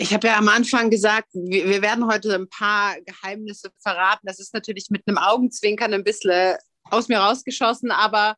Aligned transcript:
Ich 0.00 0.14
habe 0.14 0.28
ja 0.28 0.38
am 0.38 0.48
Anfang 0.48 0.88
gesagt, 0.88 1.28
wir, 1.34 1.82
werden 1.82 2.06
heute 2.06 2.34
ein 2.34 2.48
paar 2.48 2.98
Geheimnisse 3.02 3.70
verraten. 3.82 4.26
Das 4.26 4.40
ist 4.40 4.54
natürlich 4.54 4.88
mit 4.88 5.06
einem 5.06 5.18
Augenzwinkern 5.18 5.92
ein 5.92 6.04
bisschen 6.04 6.56
aus 6.84 7.08
mir 7.08 7.18
rausgeschossen, 7.18 7.90
aber 7.90 8.34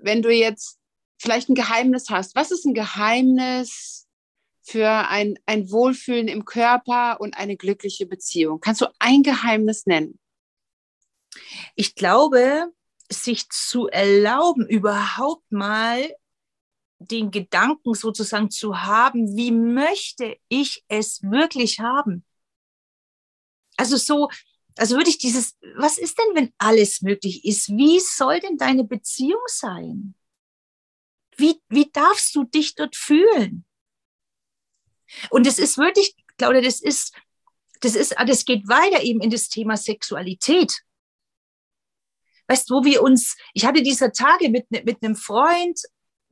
wenn 0.00 0.22
du 0.22 0.30
jetzt 0.30 0.80
vielleicht 1.18 1.48
ein 1.48 1.54
Geheimnis 1.54 2.10
hast, 2.10 2.34
was 2.34 2.50
ist 2.50 2.64
ein 2.64 2.74
Geheimnis 2.74 4.08
für 4.62 4.90
ein, 4.90 5.38
ein 5.46 5.70
Wohlfühlen 5.70 6.26
im 6.26 6.44
Körper 6.44 7.20
und 7.20 7.38
eine 7.38 7.56
glückliche 7.56 8.06
Beziehung? 8.06 8.58
Kannst 8.58 8.80
du 8.80 8.86
ein 8.98 9.22
Geheimnis 9.22 9.86
nennen? 9.86 10.18
Ich 11.76 11.94
glaube, 11.94 12.72
sich 13.08 13.48
zu 13.50 13.86
erlauben, 13.86 14.66
überhaupt 14.66 15.52
mal 15.52 16.12
den 16.98 17.30
Gedanken 17.30 17.94
sozusagen 17.94 18.50
zu 18.50 18.82
haben, 18.82 19.36
wie 19.36 19.50
möchte 19.50 20.36
ich 20.48 20.84
es 20.88 21.22
wirklich 21.22 21.80
haben? 21.80 22.24
Also 23.76 23.96
so, 23.96 24.30
also 24.76 24.96
würde 24.96 25.10
ich 25.10 25.18
dieses, 25.18 25.56
was 25.76 25.98
ist 25.98 26.18
denn, 26.18 26.34
wenn 26.34 26.52
alles 26.58 27.02
möglich 27.02 27.44
ist? 27.44 27.68
Wie 27.68 28.00
soll 28.00 28.40
denn 28.40 28.56
deine 28.56 28.84
Beziehung 28.84 29.42
sein? 29.46 30.14
Wie, 31.36 31.60
wie 31.68 31.90
darfst 31.90 32.34
du 32.34 32.44
dich 32.44 32.74
dort 32.74 32.96
fühlen? 32.96 33.64
Und 35.30 35.46
es 35.46 35.58
ist 35.58 35.78
wirklich, 35.78 36.14
Claudia, 36.38 36.60
das 36.60 36.80
ist, 36.80 37.14
das 37.80 37.94
ist, 37.94 38.14
das 38.26 38.44
geht 38.44 38.68
weiter 38.68 39.02
eben 39.02 39.20
in 39.20 39.30
das 39.30 39.48
Thema 39.48 39.76
Sexualität. 39.76 40.82
Weißt 42.46 42.68
du, 42.68 42.74
wo 42.74 42.84
wir 42.84 43.02
uns, 43.02 43.36
ich 43.52 43.64
hatte 43.64 43.82
dieser 43.82 44.12
Tage 44.12 44.48
mit, 44.48 44.70
mit 44.70 45.02
einem 45.02 45.16
Freund 45.16 45.80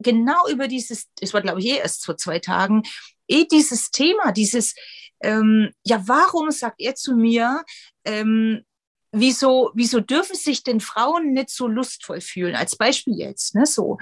genau 0.02 0.48
über 0.50 0.68
dieses, 0.68 1.08
es 1.20 1.32
war 1.32 1.42
glaube 1.42 1.60
ich 1.60 1.66
eh 1.66 1.78
erst 1.78 2.04
vor 2.04 2.16
zwei 2.16 2.38
Tagen, 2.38 2.82
eh 3.28 3.44
dieses 3.44 3.90
Thema, 3.90 4.32
dieses, 4.32 4.74
ähm, 5.20 5.70
ja, 5.84 6.02
warum 6.06 6.50
sagt 6.50 6.80
er 6.80 6.94
zu 6.94 7.14
mir, 7.14 7.64
ähm, 8.04 8.64
wieso, 9.12 9.70
wieso 9.74 10.00
dürfen 10.00 10.36
sich 10.36 10.62
denn 10.62 10.80
Frauen 10.80 11.32
nicht 11.32 11.50
so 11.50 11.68
lustvoll 11.68 12.20
fühlen? 12.20 12.56
Als 12.56 12.76
Beispiel 12.76 13.18
jetzt, 13.18 13.54
ne, 13.54 13.66
so. 13.66 13.98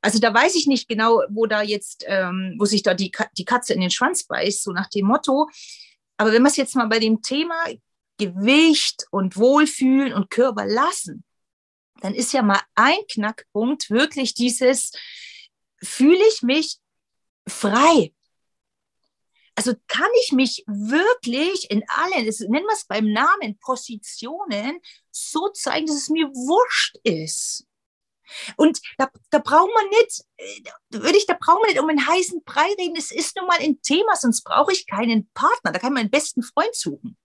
Also 0.00 0.18
da 0.20 0.32
weiß 0.32 0.54
ich 0.54 0.66
nicht 0.66 0.88
genau, 0.88 1.22
wo 1.30 1.46
da 1.46 1.62
jetzt, 1.62 2.04
ähm, 2.06 2.54
wo 2.58 2.64
sich 2.64 2.82
da 2.82 2.94
die, 2.94 3.10
die 3.36 3.44
Katze 3.44 3.72
in 3.74 3.80
den 3.80 3.90
Schwanz 3.90 4.24
beißt, 4.24 4.62
so 4.62 4.72
nach 4.72 4.88
dem 4.88 5.06
Motto. 5.06 5.48
Aber 6.16 6.32
wenn 6.32 6.42
wir 6.42 6.48
es 6.48 6.56
jetzt 6.56 6.76
mal 6.76 6.86
bei 6.86 6.98
dem 6.98 7.22
Thema 7.22 7.56
Gewicht 8.18 9.06
und 9.10 9.36
Wohlfühlen 9.36 10.12
und 10.12 10.30
Körper 10.30 10.64
lassen, 10.64 11.24
dann 12.00 12.14
ist 12.14 12.32
ja 12.32 12.42
mal 12.42 12.60
ein 12.74 12.98
Knackpunkt 13.10 13.90
wirklich 13.90 14.34
dieses, 14.34 14.92
fühle 15.82 16.24
ich 16.28 16.42
mich 16.42 16.78
frei? 17.48 18.12
Also 19.54 19.72
kann 19.88 20.10
ich 20.22 20.32
mich 20.32 20.64
wirklich 20.66 21.70
in 21.70 21.82
allen, 21.88 22.26
das 22.26 22.40
nennen 22.40 22.66
wir 22.66 22.74
es 22.74 22.86
beim 22.86 23.10
Namen, 23.10 23.58
Positionen 23.58 24.80
so 25.10 25.48
zeigen, 25.48 25.86
dass 25.86 25.96
es 25.96 26.10
mir 26.10 26.26
wurscht 26.26 26.98
ist. 27.04 27.66
Und 28.56 28.80
da, 28.98 29.08
da 29.30 29.38
braucht 29.38 29.70
man 29.72 29.88
nicht, 29.88 30.24
da 30.90 31.02
würde 31.02 31.16
ich, 31.16 31.26
da 31.26 31.36
braucht 31.40 31.62
man 31.62 31.70
nicht 31.70 31.80
um 31.80 31.88
einen 31.88 32.06
heißen 32.06 32.42
Brei 32.44 32.68
reden. 32.78 32.96
Es 32.96 33.10
ist 33.10 33.36
nun 33.36 33.46
mal 33.46 33.58
ein 33.60 33.80
Thema, 33.82 34.16
sonst 34.16 34.42
brauche 34.42 34.72
ich 34.72 34.86
keinen 34.86 35.30
Partner. 35.32 35.72
Da 35.72 35.78
kann 35.78 35.92
man 35.92 36.00
einen 36.00 36.10
besten 36.10 36.42
Freund 36.42 36.74
suchen. 36.74 37.16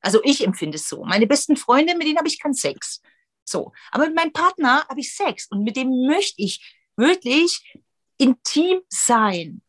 Also 0.00 0.20
ich 0.22 0.44
empfinde 0.44 0.76
es 0.76 0.88
so. 0.88 1.04
Meine 1.04 1.26
besten 1.26 1.56
Freunde, 1.56 1.96
mit 1.96 2.06
denen 2.06 2.18
habe 2.18 2.28
ich 2.28 2.40
keinen 2.40 2.54
Sex. 2.54 3.00
So. 3.48 3.72
Aber 3.90 4.06
mit 4.06 4.16
meinem 4.16 4.32
Partner 4.32 4.86
habe 4.88 5.00
ich 5.00 5.14
Sex 5.14 5.46
und 5.50 5.62
mit 5.62 5.76
dem 5.76 5.88
möchte 6.06 6.42
ich 6.42 6.76
wirklich 6.96 7.74
intim 8.18 8.80
sein. 8.88 9.62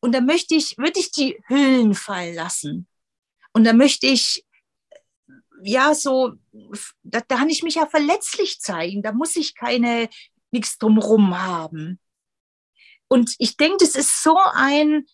Und 0.00 0.12
da 0.12 0.20
möchte 0.20 0.54
ich, 0.54 0.76
würde 0.78 1.00
ich 1.00 1.10
die 1.10 1.42
Hüllen 1.48 1.94
fallen 1.94 2.34
lassen. 2.34 2.86
Und 3.52 3.64
da 3.64 3.72
möchte 3.72 4.06
ich, 4.06 4.44
ja, 5.62 5.94
so, 5.94 6.34
da, 7.02 7.20
da 7.20 7.36
kann 7.36 7.48
ich 7.48 7.62
mich 7.62 7.76
ja 7.76 7.86
verletzlich 7.86 8.60
zeigen. 8.60 9.02
Da 9.02 9.12
muss 9.12 9.34
ich 9.36 9.54
keine, 9.54 10.08
nichts 10.50 10.78
drumrum 10.78 11.36
haben. 11.40 11.98
Und 13.08 13.34
ich 13.38 13.56
denke, 13.56 13.78
das 13.80 13.94
ist 13.94 14.22
so 14.22 14.36
ein, 14.52 15.06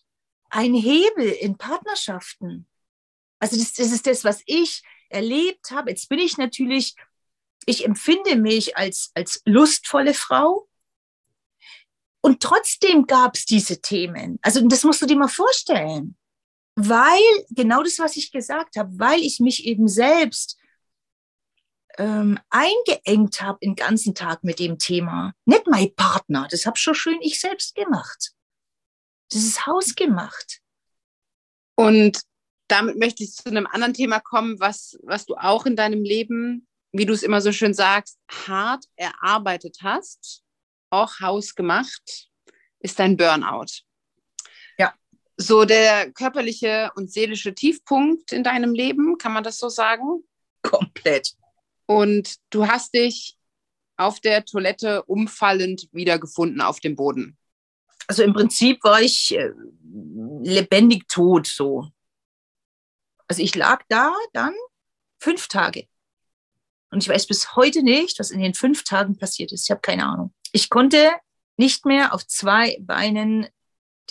ein 0.49 0.73
Hebel 0.73 1.29
in 1.29 1.57
Partnerschaften. 1.57 2.67
Also 3.39 3.57
das, 3.57 3.73
das 3.73 3.91
ist 3.91 4.05
das, 4.05 4.23
was 4.23 4.41
ich 4.45 4.83
erlebt 5.13 5.71
habe. 5.71 5.91
Jetzt 5.91 6.09
bin 6.09 6.19
ich 6.19 6.37
natürlich, 6.37 6.95
ich 7.65 7.85
empfinde 7.85 8.35
mich 8.35 8.77
als, 8.77 9.11
als 9.13 9.41
lustvolle 9.45 10.13
Frau. 10.13 10.67
Und 12.21 12.41
trotzdem 12.41 13.05
gab 13.05 13.35
es 13.35 13.45
diese 13.45 13.81
Themen. 13.81 14.39
Also 14.41 14.65
das 14.67 14.83
musst 14.83 15.01
du 15.01 15.05
dir 15.05 15.17
mal 15.17 15.27
vorstellen. 15.27 16.17
Weil, 16.75 17.21
genau 17.49 17.83
das, 17.83 17.99
was 17.99 18.15
ich 18.15 18.31
gesagt 18.31 18.77
habe, 18.77 18.91
weil 18.97 19.19
ich 19.19 19.39
mich 19.39 19.65
eben 19.65 19.87
selbst 19.87 20.57
ähm, 21.97 22.39
eingeengt 22.49 23.41
habe 23.41 23.59
den 23.61 23.75
ganzen 23.75 24.15
Tag 24.15 24.43
mit 24.43 24.59
dem 24.59 24.79
Thema. 24.79 25.33
Nicht 25.45 25.67
mein 25.67 25.93
Partner, 25.95 26.47
das 26.49 26.65
habe 26.65 26.77
schon 26.77 26.95
schön 26.95 27.21
ich 27.21 27.39
selbst 27.39 27.75
gemacht. 27.75 28.31
Das 29.29 29.43
ist 29.43 29.65
hausgemacht. 29.65 30.61
Und 31.75 32.21
damit 32.67 32.97
möchte 32.97 33.23
ich 33.23 33.33
zu 33.33 33.49
einem 33.49 33.67
anderen 33.67 33.93
Thema 33.93 34.19
kommen, 34.19 34.59
was, 34.59 34.97
was 35.03 35.25
du 35.25 35.35
auch 35.35 35.65
in 35.65 35.75
deinem 35.75 36.03
Leben, 36.03 36.67
wie 36.91 37.05
du 37.05 37.13
es 37.13 37.23
immer 37.23 37.41
so 37.41 37.51
schön 37.51 37.73
sagst, 37.73 38.19
hart 38.47 38.85
erarbeitet 38.95 39.79
hast, 39.81 40.43
auch 40.89 41.19
hausgemacht, 41.19 42.29
ist 42.79 42.99
dein 42.99 43.17
Burnout. 43.17 43.81
Ja. 44.77 44.93
So 45.37 45.65
der 45.65 46.11
körperliche 46.11 46.91
und 46.95 47.11
seelische 47.11 47.53
Tiefpunkt 47.53 48.31
in 48.31 48.43
deinem 48.43 48.73
Leben, 48.73 49.17
kann 49.17 49.33
man 49.33 49.43
das 49.43 49.57
so 49.57 49.69
sagen? 49.69 50.23
Komplett. 50.61 51.33
Und 51.85 52.35
du 52.49 52.67
hast 52.67 52.93
dich 52.93 53.37
auf 53.97 54.19
der 54.19 54.45
Toilette 54.45 55.03
umfallend 55.03 55.87
wiedergefunden 55.91 56.61
auf 56.61 56.79
dem 56.79 56.95
Boden. 56.95 57.37
Also 58.07 58.23
im 58.23 58.33
Prinzip 58.33 58.83
war 58.83 59.01
ich 59.01 59.35
äh, 59.35 59.51
lebendig 60.43 61.07
tot 61.07 61.47
so. 61.47 61.87
Also 63.33 63.41
ich 63.41 63.55
lag 63.55 63.81
da 63.89 64.15
dann 64.33 64.53
fünf 65.17 65.47
Tage. 65.47 65.87
Und 66.91 67.01
ich 67.01 67.09
weiß 67.09 67.25
bis 67.25 67.55
heute 67.55 67.81
nicht, 67.81 68.19
was 68.19 68.29
in 68.29 68.39
den 68.39 68.53
fünf 68.53 68.83
Tagen 68.83 69.17
passiert 69.17 69.51
ist. 69.51 69.63
Ich 69.63 69.71
habe 69.71 69.81
keine 69.81 70.05
Ahnung. 70.05 70.35
Ich 70.51 70.69
konnte 70.69 71.11
nicht 71.57 71.83
mehr 71.87 72.13
auf 72.13 72.27
zwei 72.27 72.77
Beinen 72.79 73.47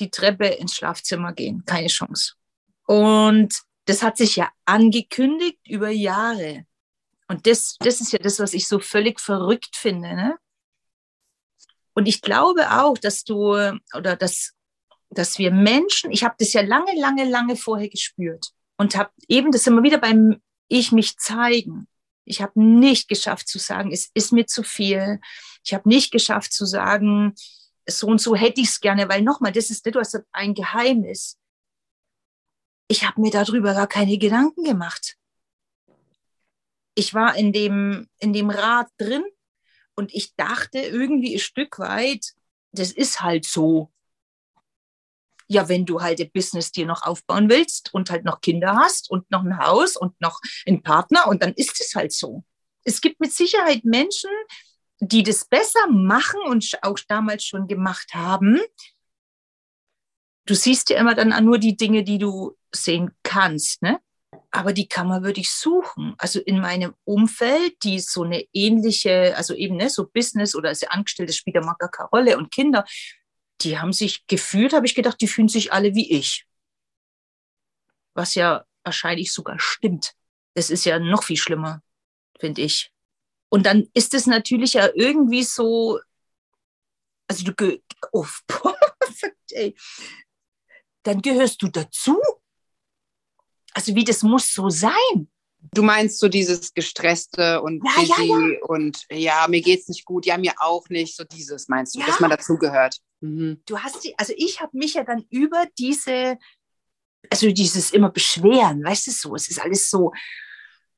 die 0.01 0.11
Treppe 0.11 0.49
ins 0.49 0.75
Schlafzimmer 0.75 1.35
gehen. 1.35 1.63
Keine 1.67 1.87
Chance. 1.87 2.33
Und 2.85 3.55
das 3.85 4.03
hat 4.03 4.17
sich 4.17 4.35
ja 4.35 4.51
angekündigt 4.65 5.61
über 5.69 5.91
Jahre. 5.91 6.67
Und 7.29 7.47
das, 7.47 7.77
das 7.79 8.01
ist 8.01 8.13
ja 8.13 8.19
das, 8.19 8.41
was 8.41 8.55
ich 8.55 8.67
so 8.67 8.81
völlig 8.81 9.21
verrückt 9.21 9.77
finde. 9.77 10.17
Ne? 10.17 10.37
Und 11.95 12.09
ich 12.09 12.23
glaube 12.23 12.73
auch, 12.73 12.99
dass 12.99 13.23
du 13.23 13.53
oder 13.97 14.17
dass, 14.17 14.53
dass 15.11 15.39
wir 15.39 15.53
Menschen, 15.53 16.11
ich 16.11 16.25
habe 16.25 16.35
das 16.41 16.53
ja 16.55 16.63
lange, 16.63 16.99
lange, 16.99 17.23
lange 17.23 17.55
vorher 17.55 17.89
gespürt 17.89 18.53
und 18.83 18.97
habe 18.97 19.11
eben, 19.29 19.53
das 19.53 19.65
immer 19.69 19.85
wieder 19.85 19.99
beim 19.99 20.43
Ich 20.67 20.91
mich 20.91 21.17
zeigen. 21.17 21.87
Ich 22.25 22.43
habe 22.43 22.61
nicht 22.61 23.09
geschafft 23.09 23.47
zu 23.47 23.61
sagen, 23.61 23.93
es 23.93 24.11
ist 24.13 24.33
mir 24.33 24.47
zu 24.47 24.65
viel. 24.65 25.21
Ich 25.65 25.73
habe 25.73 25.89
nicht 25.89 26.11
geschafft 26.11 26.53
zu 26.53 26.67
sagen, 26.67 27.33
so 27.89 28.09
und 28.09 28.21
so 28.21 28.35
hätte 28.35 28.61
ich 28.61 28.71
es 28.71 28.81
gerne, 28.81 29.09
weil 29.09 29.23
nochmal, 29.23 29.53
das 29.53 29.71
ist, 29.71 29.87
du 29.87 30.01
hast 30.01 30.19
ein 30.33 30.55
Geheimnis. 30.55 31.39
Ich 32.89 33.07
habe 33.07 33.21
mir 33.21 33.31
darüber 33.31 33.73
gar 33.73 33.87
keine 33.87 34.19
Gedanken 34.19 34.65
gemacht. 34.65 35.17
Ich 36.97 37.15
war 37.15 37.37
in 37.37 37.53
dem, 37.53 38.09
in 38.19 38.33
dem 38.33 38.51
Rad 38.51 38.89
drin 38.99 39.25
und 39.95 40.13
ich 40.13 40.35
dachte 40.35 40.81
irgendwie 40.81 41.37
ein 41.37 41.41
Stück 41.41 41.79
weit, 41.79 42.33
das 42.73 42.91
ist 42.91 43.21
halt 43.21 43.45
so 43.45 43.92
ja, 45.49 45.69
wenn 45.69 45.87
du 45.87 46.01
halt 46.01 46.21
ein 46.21 46.31
Business 46.33 46.73
dir 46.73 46.87
noch 46.87 47.03
aufbauen 47.03 47.49
willst 47.49 47.93
und 47.93 48.11
halt 48.11 48.25
noch 48.25 48.41
Kinder 48.41 48.77
hast 48.77 49.11
und 49.11 49.31
noch 49.31 49.45
ein 49.45 49.59
Haus 49.59 49.97
und 49.97 50.21
noch 50.21 50.41
einen 50.67 50.83
Partner 50.83 51.27
und 51.29 51.43
dann 51.43 51.53
ist 51.55 51.81
es 51.81 51.95
halt 51.95 52.13
so. 52.13 52.45
Es 52.85 53.01
gibt 53.01 53.21
mit 53.21 53.33
Sicherheit 53.33 53.85
Menschen, 53.85 54.31
die 55.01 55.23
das 55.23 55.45
besser 55.45 55.89
machen 55.89 56.41
und 56.47 56.79
auch 56.83 56.99
damals 57.09 57.45
schon 57.45 57.67
gemacht 57.67 58.15
haben. 58.15 58.61
Du 60.47 60.55
siehst 60.55 60.91
ja 60.91 60.99
immer 60.99 61.15
dann 61.15 61.45
nur 61.45 61.59
die 61.59 61.77
Dinge, 61.77 62.05
die 62.05 62.19
du 62.19 62.57
sehen 62.73 63.11
kannst, 63.23 63.83
ne? 63.83 64.01
Aber 64.51 64.73
die 64.73 64.87
kann 64.87 65.09
man 65.09 65.23
wirklich 65.23 65.51
suchen. 65.51 66.15
Also 66.19 66.41
in 66.41 66.61
meinem 66.61 66.95
Umfeld, 67.05 67.83
die 67.85 67.99
so 67.99 68.23
eine 68.23 68.45
ähnliche, 68.53 69.35
also 69.37 69.55
eben 69.55 69.77
ne, 69.77 69.89
so 69.89 70.07
Business 70.07 70.55
oder 70.55 70.69
als 70.69 70.85
Angestellte 70.85 71.33
spielt 71.33 71.57
ja 71.57 71.63
gar 71.63 71.91
keine 71.91 72.09
Rolle 72.11 72.37
und 72.37 72.51
Kinder, 72.51 72.85
die 73.65 73.79
haben 73.79 73.93
sich 73.93 74.27
gefühlt, 74.27 74.73
habe 74.73 74.87
ich 74.87 74.95
gedacht, 74.95 75.21
die 75.21 75.29
fühlen 75.29 75.49
sich 75.49 75.73
alle 75.73 75.95
wie 75.95 76.11
ich. 76.11 76.47
Was 78.15 78.35
ja 78.35 78.65
wahrscheinlich 78.85 79.33
sogar 79.33 79.59
stimmt. 79.59 80.15
Das 80.55 80.71
ist 80.71 80.85
ja 80.85 80.99
noch 80.99 81.25
viel 81.25 81.37
schlimmer, 81.37 81.83
finde 82.39 82.63
ich. 82.63 82.93
Und 83.49 83.67
dann 83.67 83.89
ist 83.95 84.15
es 84.15 84.27
natürlich 84.27 84.75
ja 84.75 84.89
irgendwie 84.95 85.43
so, 85.43 86.01
also 87.29 87.45
du, 87.45 87.81
oh, 88.13 88.27
ey. 89.51 89.75
dann 91.03 91.21
gehörst 91.23 91.63
du 91.63 91.69
dazu. 91.69 92.21
Also 93.75 93.95
wie 93.95 94.05
das 94.05 94.23
muss 94.23 94.53
so 94.53 94.69
sein. 94.69 95.31
Du 95.75 95.83
meinst 95.83 96.19
so 96.19 96.29
dieses 96.29 96.75
gestresste 96.75 97.63
und 97.63 97.83
ja, 97.85 97.93
busy 97.95 98.29
ja, 98.29 98.39
ja. 98.39 98.59
und 98.63 99.07
ja, 99.11 99.47
mir 99.49 99.61
geht's 99.61 99.89
nicht 99.89 100.05
gut, 100.05 100.27
ja, 100.27 100.37
mir 100.37 100.55
auch 100.59 100.89
nicht, 100.89 101.17
so 101.17 101.23
dieses 101.23 101.69
meinst 101.69 101.95
du, 101.95 102.01
dass 102.01 102.19
man 102.21 102.31
dazugehört. 102.31 102.97
Mhm. 103.23 103.63
Du 103.67 103.79
hast 103.79 104.05
die, 104.05 104.19
also 104.19 104.35
ich 104.37 104.61
habe 104.61 104.77
mich 104.77 104.95
ja 104.95 105.05
dann 105.05 105.25
über 105.31 105.65
diese, 105.79 106.39
also 107.31 107.51
dieses 107.51 107.93
immer 107.93 108.11
beschweren, 108.11 108.85
weißt 108.85 109.07
du 109.07 109.11
so, 109.13 109.35
es 109.35 109.49
ist 109.49 109.61
alles 109.61 109.89
so, 109.89 110.13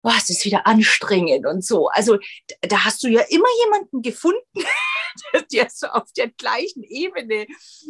oh, 0.02 0.12
es 0.16 0.30
ist 0.30 0.44
wieder 0.44 0.66
anstrengend 0.66 1.46
und 1.46 1.64
so. 1.64 1.88
Also 1.88 2.18
da 2.62 2.84
hast 2.84 3.02
du 3.02 3.08
ja 3.08 3.20
immer 3.22 3.48
jemanden 3.64 4.02
gefunden, 4.02 4.40
der 5.52 5.68
so 5.70 5.86
auf 5.88 6.12
der 6.16 6.30
gleichen 6.30 6.82
Ebene 6.82 7.46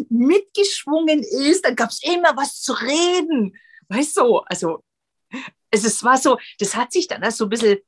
mitgeschwungen 0.08 1.22
ist. 1.22 1.64
Dann 1.64 1.76
gab 1.76 1.90
es 1.90 2.02
immer 2.02 2.36
was 2.36 2.60
zu 2.60 2.72
reden. 2.72 3.56
Weißt 3.88 4.16
du, 4.16 4.38
also 4.46 4.82
es 5.70 5.84
ist, 5.84 6.02
war 6.04 6.16
so, 6.18 6.38
das 6.58 6.76
hat 6.76 6.92
sich 6.92 7.08
dann 7.08 7.28
so 7.30 7.44
ein 7.44 7.50
bisschen 7.50 7.78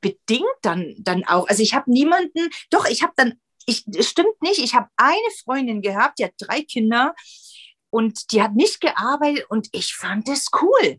bedingt 0.00 0.44
dann, 0.62 0.94
dann 0.98 1.24
auch. 1.24 1.46
Also 1.48 1.62
ich 1.62 1.74
habe 1.74 1.90
niemanden, 1.90 2.48
doch, 2.70 2.86
ich 2.86 3.02
habe 3.02 3.12
dann, 3.16 3.34
ich, 3.66 3.86
es 3.88 4.08
stimmt 4.08 4.40
nicht, 4.42 4.58
ich 4.58 4.74
habe 4.74 4.88
eine 4.96 5.30
Freundin 5.42 5.82
gehabt, 5.82 6.18
die 6.18 6.24
hat 6.24 6.34
drei 6.38 6.62
Kinder 6.62 7.14
und 7.90 8.32
die 8.32 8.42
hat 8.42 8.54
nicht 8.54 8.80
gearbeitet 8.80 9.46
und 9.48 9.68
ich 9.72 9.94
fand 9.94 10.28
das 10.28 10.48
cool. 10.60 10.98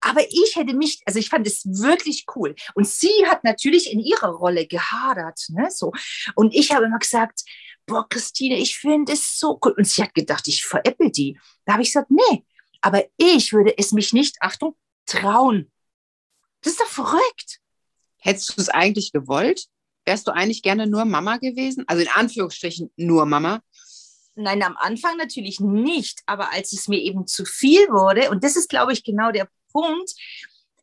Aber 0.00 0.20
ich 0.28 0.54
hätte 0.54 0.74
mich, 0.74 1.00
also 1.06 1.18
ich 1.18 1.28
fand 1.28 1.46
es 1.46 1.64
wirklich 1.64 2.26
cool. 2.36 2.54
Und 2.74 2.86
sie 2.86 3.26
hat 3.26 3.42
natürlich 3.42 3.90
in 3.90 3.98
ihrer 3.98 4.28
Rolle 4.28 4.66
gehadert. 4.66 5.40
Ne, 5.48 5.68
so. 5.70 5.92
Und 6.34 6.54
ich 6.54 6.72
habe 6.72 6.84
immer 6.84 6.98
gesagt, 6.98 7.42
boah, 7.86 8.06
Christine, 8.08 8.56
ich 8.56 8.76
finde 8.78 9.14
es 9.14 9.38
so 9.38 9.58
cool. 9.64 9.74
Und 9.76 9.88
sie 9.88 10.02
hat 10.02 10.14
gedacht, 10.14 10.46
ich 10.46 10.64
veräpple 10.64 11.10
die. 11.10 11.38
Da 11.64 11.72
habe 11.72 11.82
ich 11.82 11.88
gesagt, 11.88 12.10
nee, 12.10 12.44
aber 12.82 13.04
ich 13.16 13.52
würde 13.52 13.76
es 13.78 13.92
mich 13.92 14.12
nicht, 14.12 14.36
Achtung, 14.40 14.76
trauen. 15.06 15.72
Das 16.60 16.74
ist 16.74 16.80
doch 16.80 16.86
verrückt. 16.86 17.60
Hättest 18.18 18.56
du 18.56 18.60
es 18.60 18.68
eigentlich 18.68 19.12
gewollt? 19.12 19.66
Wärst 20.06 20.26
du 20.28 20.32
eigentlich 20.32 20.62
gerne 20.62 20.86
nur 20.86 21.04
Mama 21.04 21.36
gewesen? 21.36 21.84
Also 21.88 22.02
in 22.02 22.08
Anführungsstrichen 22.08 22.90
nur 22.96 23.26
Mama? 23.26 23.60
Nein, 24.36 24.62
am 24.62 24.76
Anfang 24.76 25.16
natürlich 25.16 25.60
nicht, 25.60 26.20
aber 26.26 26.52
als 26.52 26.72
es 26.72 26.88
mir 26.88 27.00
eben 27.00 27.26
zu 27.26 27.44
viel 27.44 27.88
wurde, 27.88 28.30
und 28.30 28.44
das 28.44 28.54
ist, 28.54 28.68
glaube 28.68 28.92
ich, 28.92 29.02
genau 29.02 29.32
der 29.32 29.48
Punkt, 29.72 30.12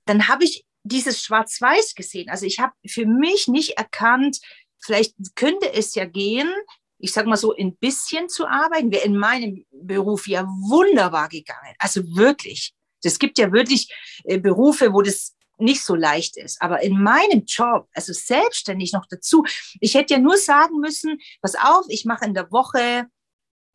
dann 0.05 0.27
habe 0.27 0.43
ich 0.43 0.65
dieses 0.83 1.21
Schwarz-Weiß 1.21 1.95
gesehen. 1.95 2.29
Also 2.29 2.45
ich 2.45 2.59
habe 2.59 2.73
für 2.85 3.05
mich 3.05 3.47
nicht 3.47 3.77
erkannt, 3.77 4.39
vielleicht 4.79 5.15
könnte 5.35 5.71
es 5.71 5.95
ja 5.95 6.05
gehen, 6.05 6.51
ich 6.97 7.13
sage 7.13 7.29
mal 7.29 7.37
so, 7.37 7.55
ein 7.55 7.75
bisschen 7.77 8.27
zu 8.29 8.47
arbeiten, 8.47 8.91
wäre 8.91 9.05
in 9.05 9.17
meinem 9.17 9.65
Beruf 9.71 10.27
ja 10.27 10.45
wunderbar 10.45 11.29
gegangen. 11.29 11.75
Also 11.77 12.01
wirklich. 12.15 12.73
Es 13.03 13.19
gibt 13.19 13.37
ja 13.37 13.51
wirklich 13.51 13.93
äh, 14.23 14.39
Berufe, 14.39 14.93
wo 14.93 15.01
das 15.01 15.35
nicht 15.57 15.83
so 15.83 15.95
leicht 15.95 16.37
ist. 16.37 16.61
Aber 16.61 16.81
in 16.81 17.01
meinem 17.01 17.45
Job, 17.45 17.87
also 17.93 18.13
selbstständig 18.13 18.93
noch 18.93 19.05
dazu, 19.07 19.45
ich 19.79 19.93
hätte 19.95 20.15
ja 20.15 20.19
nur 20.19 20.37
sagen 20.37 20.79
müssen, 20.79 21.19
pass 21.41 21.55
auf, 21.55 21.85
ich 21.89 22.05
mache 22.05 22.25
in 22.25 22.33
der 22.33 22.51
Woche, 22.51 23.07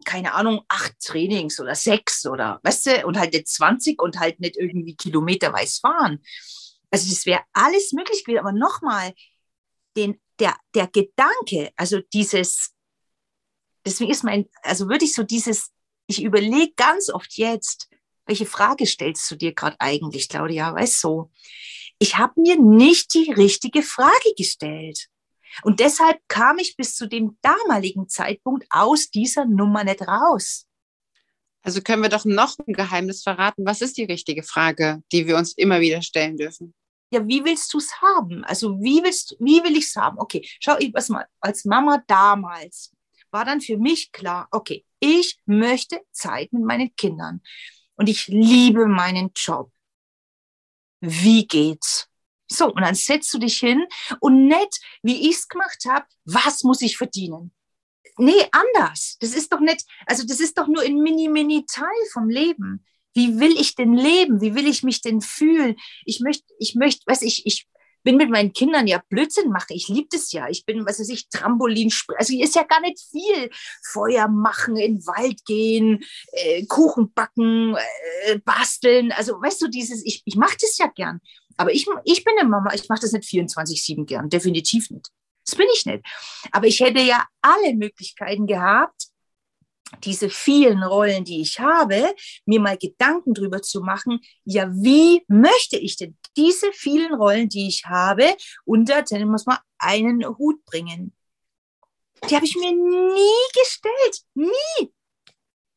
keine 0.05 0.35
Ahnung, 0.35 0.63
acht 0.69 0.99
Trainings 1.01 1.61
oder 1.61 1.75
sechs 1.75 2.27
oder, 2.27 2.61
weißt 2.63 2.87
du, 2.87 3.07
und 3.07 3.19
halt 3.19 3.33
nicht 3.33 3.49
20 3.49 4.01
und 4.01 4.19
halt 4.19 4.41
nicht 4.41 4.57
irgendwie 4.57 4.97
kilometerweise 4.97 5.81
fahren. 5.81 6.23
Also 6.91 7.09
das 7.11 7.27
wäre 7.27 7.43
alles 7.53 7.93
möglich 7.93 8.25
gewesen. 8.25 8.41
Aber 8.41 8.53
nochmal, 8.53 9.13
den, 9.97 10.21
der, 10.39 10.57
der 10.75 10.87
Gedanke, 10.87 11.73
also 11.77 12.01
dieses, 12.13 12.73
deswegen 13.85 14.11
ist 14.11 14.25
mein, 14.25 14.49
also 14.63 14.89
würde 14.89 15.05
ich 15.05 15.15
so 15.15 15.23
dieses, 15.23 15.73
ich 16.07 16.23
überlege 16.23 16.73
ganz 16.77 17.11
oft 17.11 17.35
jetzt, 17.35 17.89
welche 18.29 18.47
Frage 18.47 18.87
stellst 18.87 19.29
du 19.31 19.37
dir 19.37 19.55
gerade 19.55 19.77
eigentlich, 19.81 20.29
Claudia? 20.29 20.75
Weißt 20.75 21.03
du, 21.03 21.31
ich 21.99 22.19
habe 22.19 22.41
mir 22.41 22.61
nicht 22.61 23.13
die 23.15 23.33
richtige 23.33 23.83
Frage 23.83 24.35
gestellt. 24.37 25.09
Und 25.63 25.81
deshalb 25.81 26.21
kam 26.29 26.59
ich 26.59 26.77
bis 26.77 26.95
zu 26.95 27.09
dem 27.09 27.39
damaligen 27.41 28.09
Zeitpunkt 28.09 28.67
aus 28.71 29.11
dieser 29.11 29.47
Nummer 29.47 29.83
nicht 29.83 30.03
raus. 30.03 30.67
Also 31.63 31.81
können 31.81 32.03
wir 32.03 32.11
doch 32.11 32.25
noch 32.25 32.57
ein 32.67 32.75
Geheimnis 32.75 33.23
verraten. 33.23 33.67
Was 33.67 33.81
ist 33.81 33.97
die 33.97 34.05
richtige 34.05 34.43
Frage, 34.43 35.03
die 35.11 35.27
wir 35.27 35.37
uns 35.37 35.55
immer 35.55 35.81
wieder 35.81 36.03
stellen 36.03 36.37
dürfen? 36.37 36.75
Ja, 37.11 37.27
wie 37.27 37.43
willst 37.45 37.73
du 37.73 37.79
es 37.79 37.91
haben? 38.03 38.45
Also 38.45 38.79
wie 38.81 39.03
willst, 39.03 39.37
wie 39.41 39.65
will 39.65 39.77
ich 39.77 39.87
es 39.87 39.97
haben? 39.97 40.19
Okay, 40.19 40.47
schau 40.61 40.77
ich 40.79 40.93
was 40.93 41.09
mal 41.09 41.27
als 41.41 41.65
Mama 41.65 42.03
damals 42.07 42.93
war 43.31 43.45
dann 43.45 43.61
für 43.61 43.77
mich 43.77 44.13
klar, 44.13 44.49
okay, 44.51 44.85
ich 45.01 45.39
möchte 45.47 46.01
Zeit 46.13 46.53
mit 46.53 46.65
meinen 46.65 46.95
Kindern 46.97 47.41
und 47.99 48.09
ich 48.09 48.29
liebe 48.29 48.87
meinen 48.87 49.33
Job. 49.35 49.71
Wie 51.01 51.47
geht's? 51.47 52.09
So, 52.51 52.73
und 52.73 52.81
dann 52.81 52.95
setzt 52.95 53.33
du 53.35 53.39
dich 53.39 53.59
hin 53.59 53.85
und 54.21 54.47
nicht, 54.47 54.81
wie 55.03 55.29
ich 55.29 55.37
es 55.37 55.49
gemacht 55.49 55.85
habe, 55.87 56.07
was 56.25 56.65
muss 56.65 56.81
ich 56.81 56.97
verdienen? 56.97 57.53
Nee, 58.17 58.49
anders. 58.51 59.17
Das 59.21 59.35
ist 59.35 59.53
doch 59.53 59.61
nicht, 59.61 59.85
also 60.07 60.25
das 60.27 60.41
ist 60.41 60.57
doch 60.57 60.67
nur 60.67 60.83
ein 60.83 60.97
mini, 60.97 61.29
mini 61.29 61.67
Teil 61.67 61.87
vom 62.13 62.31
Leben. 62.31 62.85
Wie 63.15 63.39
will 63.39 63.53
ich 63.61 63.75
denn 63.75 63.95
leben? 63.95 64.41
Wie 64.41 64.55
will 64.55 64.67
ich 64.67 64.83
mich 64.83 65.03
denn 65.03 65.21
fühlen? 65.21 65.77
Ich 66.05 66.21
möchte, 66.21 66.45
ich 66.59 66.75
möchte, 66.75 67.07
weiß 67.07 67.23
ich, 67.23 67.47
ich 67.47 67.69
bin 68.03 68.17
mit 68.17 68.31
meinen 68.31 68.53
Kindern 68.53 68.87
ja 68.87 69.03
Blödsinn 69.09 69.51
mache. 69.51 69.75
Ich 69.75 69.89
liebe 69.89 70.09
das 70.11 70.33
ja. 70.33 70.49
Ich 70.49 70.65
bin, 70.65 70.87
was 70.87 71.01
weiß 71.01 71.09
ich, 71.09 71.29
Trampolin, 71.29 71.93
also 72.17 72.37
ist 72.37 72.55
ja 72.55 72.63
gar 72.63 72.81
nicht 72.81 73.01
viel. 73.11 73.51
Feuer 73.93 74.29
machen, 74.29 74.77
in 74.77 74.97
den 74.97 75.07
Wald 75.07 75.45
gehen, 75.45 76.05
äh, 76.33 76.65
Kuchen 76.67 77.13
backen, 77.13 77.77
äh, 78.27 78.39
basteln. 78.45 79.13
Also 79.13 79.41
weißt 79.41 79.63
du, 79.63 79.69
dieses, 79.69 80.05
ich, 80.05 80.23
ich 80.25 80.37
mache 80.37 80.57
das 80.61 80.79
ja 80.79 80.87
gern. 80.87 81.21
Aber 81.57 81.73
ich, 81.73 81.87
ich 82.05 82.25
bin 82.25 82.35
eine 82.39 82.49
Mama, 82.49 82.73
ich 82.73 82.89
mache 82.89 83.01
das 83.01 83.13
nicht 83.13 83.29
24-7 83.29 84.07
gern, 84.07 84.29
definitiv 84.29 84.91
nicht. 84.91 85.09
Das 85.45 85.57
bin 85.57 85.67
ich 85.75 85.87
nicht. 85.87 86.05
Aber 86.53 86.67
ich 86.67 86.81
hätte 86.81 87.01
ja 87.01 87.27
alle 87.43 87.75
Möglichkeiten 87.75 88.47
gehabt, 88.47 89.09
diese 90.05 90.31
vielen 90.31 90.83
Rollen, 90.83 91.25
die 91.25 91.41
ich 91.41 91.59
habe, 91.61 92.15
mir 92.47 92.61
mal 92.61 92.77
Gedanken 92.77 93.35
drüber 93.35 93.63
zu 93.63 93.81
machen, 93.81 94.21
ja, 94.45 94.71
wie 94.73 95.25
möchte 95.29 95.79
ich 95.79 95.97
denn 95.97 96.17
diese 96.37 96.73
vielen 96.73 97.15
Rollen, 97.15 97.49
die 97.49 97.69
ich 97.69 97.85
habe, 97.87 98.37
unter, 98.65 99.03
dann 99.03 99.29
muss 99.29 99.47
man 99.47 99.59
einen 99.79 100.27
Hut 100.27 100.65
bringen. 100.65 101.15
Die 102.29 102.35
habe 102.35 102.45
ich 102.45 102.57
mir 102.57 102.73
nie 102.73 103.61
gestellt. 103.61 104.23
Nie. 104.35 104.93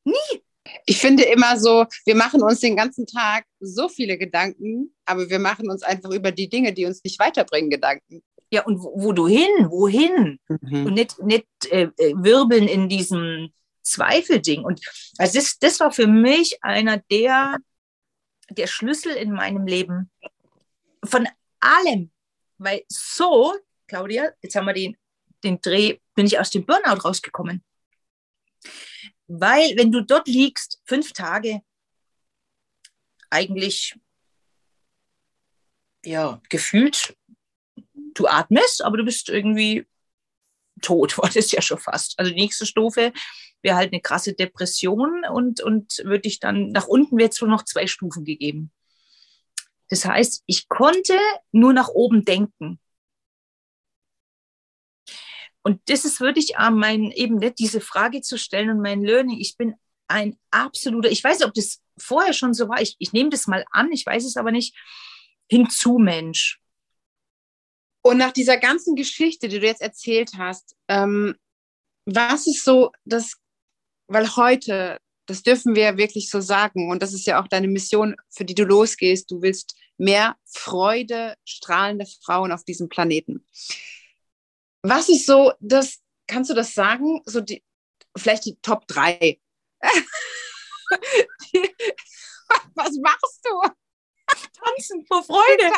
Nie. 0.04 0.42
Ich 0.86 1.00
finde 1.00 1.24
immer 1.24 1.60
so, 1.60 1.86
wir 2.06 2.16
machen 2.16 2.42
uns 2.42 2.60
den 2.60 2.76
ganzen 2.76 3.08
Tag 3.08 3.46
so 3.60 3.90
viele 3.90 4.18
Gedanken, 4.18 4.94
aber 5.06 5.30
wir 5.30 5.40
machen 5.40 5.70
uns 5.70 5.84
einfach 5.84 6.12
über 6.12 6.32
die 6.32 6.50
Dinge, 6.50 6.74
die 6.74 6.86
uns 6.86 7.04
nicht 7.04 7.20
weiterbringen, 7.20 7.70
Gedanken. 7.70 8.24
Ja, 8.52 8.64
und 8.66 8.80
wo, 8.80 8.94
wo 8.96 9.12
du 9.14 9.28
hin, 9.28 9.70
wohin? 9.70 10.40
Mhm. 10.48 10.86
Und 10.86 10.94
nicht, 10.94 11.22
nicht 11.24 11.48
äh, 11.70 11.90
äh 11.98 12.14
wirbeln 12.16 12.68
in 12.68 12.90
diesem 12.90 13.52
Zweifelding. 13.84 14.64
Und 14.64 14.82
also 15.18 15.40
das, 15.40 15.58
das 15.60 15.80
war 15.80 15.92
für 15.92 16.08
mich 16.08 16.64
einer 16.64 16.98
der, 16.98 17.58
der 18.50 18.68
Schlüssel 18.68 19.14
in 19.16 19.32
meinem 19.32 19.66
Leben. 19.66 20.12
Von 21.04 21.28
allem. 21.60 22.12
Weil 22.58 22.84
so, 22.88 23.56
Claudia, 23.88 24.32
jetzt 24.42 24.56
haben 24.56 24.68
wir 24.68 24.74
den, 24.74 24.98
den 25.44 25.60
Dreh, 25.62 25.98
bin 26.16 26.26
ich 26.26 26.40
aus 26.40 26.52
dem 26.52 26.66
Burnout 26.66 27.02
rausgekommen. 27.04 27.64
Weil, 29.28 29.76
wenn 29.78 29.92
du 29.92 30.02
dort 30.02 30.28
liegst, 30.28 30.82
fünf 30.86 31.14
Tage, 31.14 31.62
eigentlich, 33.30 33.96
ja, 36.06 36.42
gefühlt, 36.50 37.18
du 38.14 38.28
atmest, 38.28 38.84
aber 38.84 38.98
du 38.98 39.06
bist 39.06 39.30
irgendwie 39.30 39.88
tot, 40.82 41.18
war 41.18 41.30
das 41.30 41.52
ja 41.52 41.62
schon 41.62 41.80
fast. 41.80 42.18
Also 42.18 42.32
die 42.32 42.40
nächste 42.40 42.66
Stufe 42.66 43.14
wäre 43.62 43.76
halt 43.76 43.94
eine 43.94 44.02
krasse 44.02 44.34
Depression 44.34 45.24
und, 45.32 45.62
und 45.62 46.02
würde 46.04 46.28
ich 46.28 46.40
dann, 46.40 46.72
nach 46.72 46.88
unten 46.88 47.18
wird 47.18 47.34
es 47.34 47.42
nur 47.42 47.50
noch 47.50 47.64
zwei 47.64 47.88
Stufen 47.88 48.26
gegeben. 48.26 48.72
Das 49.90 50.06
heißt, 50.06 50.44
ich 50.48 50.70
konnte 50.70 51.18
nur 51.52 51.74
nach 51.74 51.90
oben 51.90 52.24
denken. 52.24 52.80
Und 55.64 55.82
das 55.90 56.06
ist 56.06 56.22
wirklich 56.22 56.54
mein, 56.72 57.12
eben 57.12 57.36
nicht 57.36 57.60
diese 57.60 57.82
Frage 57.82 58.22
zu 58.22 58.38
stellen 58.38 58.72
und 58.72 58.82
mein 58.82 59.04
Learning. 59.04 59.38
Ich 59.38 59.58
bin 59.58 59.76
ein 60.08 60.38
absoluter, 60.50 61.12
ich 61.12 61.24
weiß 61.24 61.40
nicht, 61.40 61.48
ob 61.48 61.54
das 61.54 61.82
vorher 61.98 62.34
schon 62.34 62.54
so 62.54 62.68
war, 62.68 62.82
ich, 62.82 62.96
ich 63.00 63.14
nehme 63.14 63.30
das 63.30 63.48
mal 63.48 63.66
an, 63.72 63.92
ich 63.92 64.06
weiß 64.06 64.26
es 64.26 64.38
aber 64.38 64.52
nicht, 64.52 64.76
hinzu 65.50 65.98
Mensch. 65.98 66.61
Und 68.02 68.18
nach 68.18 68.32
dieser 68.32 68.58
ganzen 68.58 68.96
Geschichte, 68.96 69.48
die 69.48 69.60
du 69.60 69.66
jetzt 69.66 69.82
erzählt 69.82 70.32
hast, 70.38 70.76
ähm, 70.88 71.36
was 72.06 72.48
ist 72.48 72.64
so 72.64 72.92
dass, 73.06 73.36
weil 74.08 74.36
heute, 74.36 75.00
das 75.28 75.44
dürfen 75.44 75.76
wir 75.76 75.98
wirklich 75.98 76.30
so 76.30 76.42
sagen, 76.42 76.90
und 76.90 77.02
das 77.04 77.14
ist 77.14 77.28
ja 77.28 77.42
auch 77.42 77.48
deine 77.48 77.68
Mission, 77.68 78.16
für 78.30 78.44
die 78.44 78.56
du 78.56 78.64
losgehst, 78.64 79.30
du 79.30 79.42
willst 79.42 79.76
mehr 79.98 80.36
Freude, 80.46 81.36
strahlende 81.46 82.08
Frauen 82.24 82.52
auf 82.52 82.64
diesem 82.64 82.90
Planeten. 82.90 83.46
Was 84.82 85.10
ist 85.10 85.28
so, 85.28 85.54
das, 85.60 86.00
kannst 86.26 86.50
du 86.50 86.56
das 86.56 86.74
sagen? 86.74 87.22
So 87.26 87.40
die, 87.40 87.64
vielleicht 88.18 88.46
die 88.46 88.58
Top 88.64 88.88
3. 88.88 89.40
was 92.74 92.98
machst 92.98 93.42
du? 93.44 93.62
Tanzen 94.54 95.06
vor 95.06 95.24
Freude. 95.24 95.72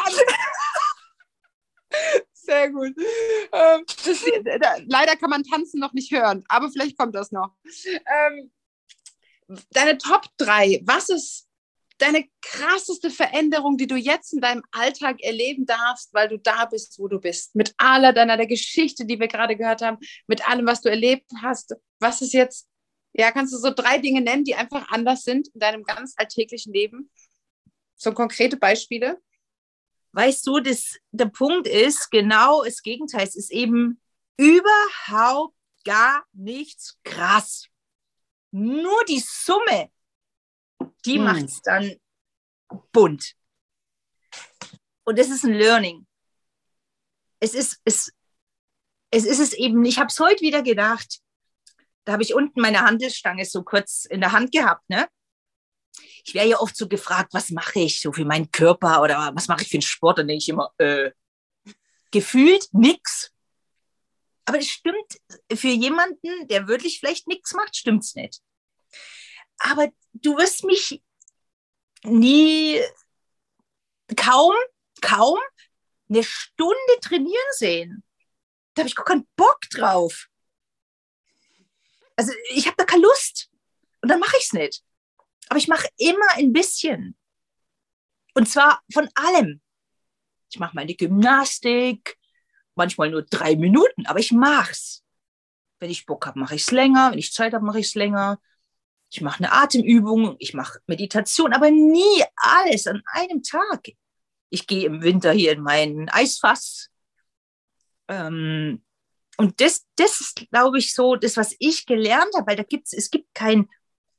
Sehr 2.33 2.69
gut. 2.71 2.93
Ähm, 3.51 3.85
das, 4.05 4.25
da, 4.59 4.75
leider 4.85 5.15
kann 5.15 5.29
man 5.29 5.43
tanzen 5.43 5.79
noch 5.79 5.93
nicht 5.93 6.11
hören, 6.11 6.43
aber 6.49 6.69
vielleicht 6.69 6.97
kommt 6.97 7.15
das 7.15 7.31
noch. 7.31 7.51
Ähm, 7.87 8.51
deine 9.71 9.97
Top 9.97 10.25
3, 10.37 10.81
was 10.83 11.09
ist 11.09 11.47
deine 11.97 12.25
krasseste 12.41 13.09
Veränderung, 13.09 13.77
die 13.77 13.87
du 13.87 13.95
jetzt 13.95 14.33
in 14.33 14.41
deinem 14.41 14.63
Alltag 14.71 15.21
erleben 15.21 15.65
darfst, 15.65 16.13
weil 16.13 16.27
du 16.27 16.37
da 16.37 16.65
bist, 16.65 16.99
wo 16.99 17.07
du 17.07 17.19
bist? 17.19 17.55
Mit 17.55 17.73
aller 17.77 18.11
deiner 18.13 18.35
der 18.35 18.47
Geschichte, 18.47 19.05
die 19.05 19.19
wir 19.19 19.27
gerade 19.27 19.55
gehört 19.55 19.81
haben, 19.81 19.97
mit 20.27 20.47
allem, 20.49 20.65
was 20.65 20.81
du 20.81 20.89
erlebt 20.89 21.29
hast. 21.41 21.75
Was 21.99 22.21
ist 22.21 22.33
jetzt, 22.33 22.67
ja, 23.13 23.31
kannst 23.31 23.53
du 23.53 23.57
so 23.57 23.71
drei 23.71 23.99
Dinge 23.99 24.21
nennen, 24.21 24.43
die 24.43 24.55
einfach 24.55 24.89
anders 24.91 25.23
sind 25.23 25.47
in 25.53 25.59
deinem 25.59 25.83
ganz 25.83 26.13
alltäglichen 26.17 26.73
Leben? 26.73 27.09
So 27.95 28.11
konkrete 28.11 28.57
Beispiele? 28.57 29.21
Weißt 30.13 30.47
du, 30.47 30.59
das, 30.59 30.97
der 31.11 31.25
Punkt 31.25 31.67
ist 31.67 32.09
genau 32.09 32.63
das 32.63 32.81
Gegenteil. 32.81 33.27
Es 33.27 33.35
ist 33.35 33.51
eben 33.51 33.99
überhaupt 34.37 35.55
gar 35.83 36.25
nichts 36.31 36.97
krass. 37.03 37.67
Nur 38.51 39.03
die 39.05 39.23
Summe, 39.25 39.91
die 41.05 41.17
hm. 41.17 41.23
macht 41.23 41.43
es 41.43 41.61
dann 41.61 41.95
bunt. 42.91 43.33
Und 45.03 45.19
es 45.19 45.29
ist 45.29 45.43
ein 45.43 45.53
Learning. 45.53 46.07
Es 47.39 47.53
ist 47.53 47.81
es, 47.83 48.11
es, 49.11 49.25
ist 49.25 49.39
es 49.39 49.53
eben, 49.53 49.83
ich 49.83 49.99
habe 49.99 50.07
es 50.07 50.19
heute 50.19 50.41
wieder 50.41 50.61
gedacht, 50.61 51.19
da 52.05 52.13
habe 52.13 52.23
ich 52.23 52.33
unten 52.33 52.61
meine 52.61 52.81
Handelsstange 52.81 53.45
so 53.45 53.63
kurz 53.63 54.05
in 54.05 54.21
der 54.21 54.31
Hand 54.31 54.51
gehabt, 54.51 54.89
ne? 54.89 55.07
Ich 56.23 56.33
wäre 56.33 56.47
ja 56.47 56.59
oft 56.59 56.75
so 56.75 56.87
gefragt, 56.87 57.33
was 57.33 57.49
mache 57.49 57.79
ich 57.79 57.99
so 57.99 58.11
für 58.13 58.25
meinen 58.25 58.49
Körper 58.51 59.01
oder 59.01 59.31
was 59.35 59.47
mache 59.47 59.63
ich 59.63 59.69
für 59.69 59.75
einen 59.75 59.81
Sport? 59.81 60.19
Dann 60.19 60.27
denke 60.27 60.41
ich 60.41 60.49
immer, 60.49 60.73
äh, 60.77 61.11
gefühlt 62.11 62.67
nix. 62.71 63.31
Aber 64.45 64.57
das 64.57 64.67
stimmt 64.67 65.21
für 65.53 65.69
jemanden, 65.69 66.47
der 66.47 66.67
wirklich 66.67 66.99
vielleicht 66.99 67.27
nichts 67.27 67.53
macht, 67.53 67.75
stimmt 67.75 68.03
es 68.03 68.15
nicht. 68.15 68.41
Aber 69.57 69.89
du 70.13 70.37
wirst 70.37 70.63
mich 70.63 71.01
nie, 72.03 72.81
kaum, 74.15 74.53
kaum 75.01 75.39
eine 76.09 76.23
Stunde 76.23 76.99
trainieren 77.01 77.51
sehen. 77.51 78.03
Da 78.73 78.81
habe 78.81 78.89
ich 78.89 78.95
gar 78.95 79.05
keinen 79.05 79.27
Bock 79.35 79.61
drauf. 79.71 80.27
Also 82.15 82.31
ich 82.49 82.67
habe 82.67 82.75
da 82.77 82.85
keine 82.85 83.03
Lust. 83.03 83.49
Und 84.01 84.09
dann 84.09 84.19
mache 84.19 84.37
ich 84.37 84.43
es 84.43 84.53
nicht. 84.53 84.83
Aber 85.49 85.57
ich 85.57 85.67
mache 85.67 85.87
immer 85.97 86.33
ein 86.35 86.53
bisschen. 86.53 87.15
Und 88.33 88.49
zwar 88.49 88.81
von 88.91 89.09
allem. 89.15 89.61
Ich 90.49 90.59
mache 90.59 90.75
meine 90.75 90.95
Gymnastik, 90.95 92.17
manchmal 92.75 93.09
nur 93.09 93.23
drei 93.23 93.55
Minuten, 93.55 94.05
aber 94.05 94.19
ich 94.19 94.31
mach's. 94.31 95.03
Wenn 95.79 95.89
ich 95.89 96.05
Bock 96.05 96.25
habe, 96.25 96.39
mache 96.39 96.55
ich 96.55 96.61
es 96.63 96.71
länger. 96.71 97.11
Wenn 97.11 97.19
ich 97.19 97.33
Zeit 97.33 97.53
habe, 97.53 97.65
mache 97.65 97.79
ich 97.79 97.87
es 97.87 97.95
länger. 97.95 98.39
Ich 99.11 99.21
mache 99.21 99.39
eine 99.39 99.51
Atemübung, 99.51 100.35
ich 100.39 100.53
mache 100.53 100.79
Meditation, 100.87 101.53
aber 101.53 101.69
nie 101.69 102.23
alles 102.35 102.87
an 102.87 103.03
einem 103.05 103.43
Tag. 103.43 103.89
Ich 104.49 104.65
gehe 104.65 104.85
im 104.85 105.03
Winter 105.03 105.31
hier 105.31 105.51
in 105.51 105.61
meinen 105.61 106.09
Eisfass. 106.09 106.89
Ähm, 108.07 108.83
und 109.37 109.61
das, 109.61 109.85
das 109.95 110.21
ist, 110.21 110.47
glaube 110.51 110.79
ich, 110.79 110.93
so 110.93 111.15
das, 111.15 111.37
was 111.37 111.55
ich 111.59 111.85
gelernt 111.85 112.33
habe, 112.35 112.47
weil 112.47 112.55
da 112.55 112.63
gibt's, 112.63 112.93
es 112.93 113.09
gibt 113.09 113.33
kein, 113.33 113.69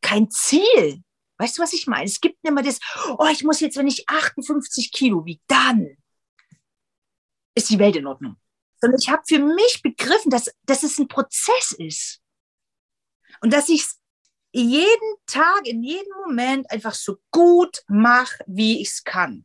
kein 0.01 0.31
Ziel. 0.31 1.03
Weißt 1.39 1.59
du, 1.59 1.63
was 1.63 1.73
ich 1.73 1.87
meine? 1.87 2.05
Es 2.05 2.21
gibt 2.21 2.39
immer 2.47 2.63
das, 2.63 2.79
oh, 3.19 3.29
ich 3.31 3.43
muss 3.43 3.61
jetzt, 3.61 3.77
wenn 3.77 3.89
ich 3.89 4.09
58 4.09 4.93
Kilo 4.93 5.25
wiege, 5.25 5.43
dann 5.47 5.97
ist 7.55 7.71
die 7.71 7.79
Welt 7.79 7.97
in 7.97 8.07
Ordnung. 8.07 8.37
Sondern 8.81 9.01
ich 9.01 9.09
habe 9.09 9.23
für 9.27 9.39
mich 9.39 9.81
begriffen, 9.83 10.31
dass, 10.31 10.51
dass 10.63 10.83
es 10.83 10.99
ein 10.99 11.09
Prozess 11.09 11.73
ist. 11.79 12.21
Und 13.41 13.53
dass 13.53 13.69
ich 13.69 13.83
es 13.83 14.01
jeden 14.53 15.17
Tag, 15.27 15.67
in 15.67 15.83
jedem 15.83 16.13
Moment 16.27 16.71
einfach 16.71 16.95
so 16.95 17.17
gut 17.31 17.83
mache, 17.89 18.45
wie 18.47 18.81
ich 18.81 18.89
es 18.89 19.05
kann. 19.05 19.45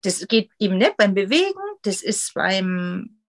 Das 0.00 0.26
geht 0.26 0.50
eben 0.58 0.78
nicht 0.78 0.96
beim 0.96 1.14
Bewegen, 1.14 1.60
das 1.82 2.02
ist 2.02 2.32
beim 2.34 3.22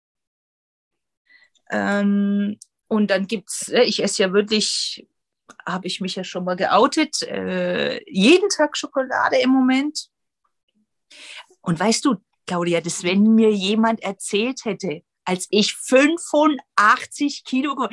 ähm, 1.70 2.58
und 2.88 3.08
dann 3.08 3.28
gibt 3.28 3.50
es, 3.50 3.70
äh, 3.70 3.84
ich 3.84 4.02
esse 4.04 4.24
ja 4.24 4.34
wirklich 4.34 5.08
habe 5.68 5.88
ich 5.88 6.02
mich 6.02 6.16
ja 6.16 6.24
schon 6.24 6.46
mal 6.46 6.56
geoutet. 6.56 7.22
Äh, 7.24 8.02
jeden 8.10 8.50
Tag 8.50 8.78
Schokolade 8.78 9.38
im 9.38 9.50
Moment. 9.50 10.10
Und 11.62 11.80
weißt 11.80 12.06
du, 12.06 12.16
Claudia, 12.46 12.82
dass 12.82 13.04
wenn 13.04 13.34
mir 13.34 13.52
jemand 13.52 14.02
erzählt 14.04 14.66
hätte, 14.66 15.04
als 15.24 15.48
ich 15.50 15.74
85 15.76 17.44
Kilo, 17.44 17.88